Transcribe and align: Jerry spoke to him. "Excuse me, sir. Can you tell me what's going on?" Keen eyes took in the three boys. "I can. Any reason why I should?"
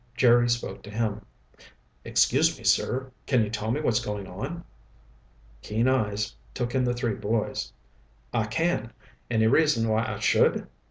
Jerry 0.17 0.49
spoke 0.49 0.81
to 0.81 0.89
him. 0.89 1.23
"Excuse 2.03 2.57
me, 2.57 2.63
sir. 2.63 3.11
Can 3.27 3.43
you 3.43 3.51
tell 3.51 3.69
me 3.69 3.81
what's 3.81 4.03
going 4.03 4.25
on?" 4.25 4.63
Keen 5.61 5.87
eyes 5.87 6.33
took 6.55 6.73
in 6.73 6.83
the 6.85 6.95
three 6.95 7.13
boys. 7.13 7.71
"I 8.33 8.45
can. 8.47 8.93
Any 9.29 9.45
reason 9.45 9.87
why 9.87 10.07
I 10.11 10.17
should?" 10.17 10.67